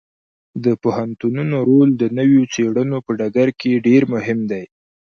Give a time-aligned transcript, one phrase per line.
[0.63, 4.63] د پوهنتونونو رول د نویو څیړنو په ډګر کې ډیر مهم دی.